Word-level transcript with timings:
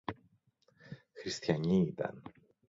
Χριστιανοί 1.13 1.81
ήταν. 1.87 2.21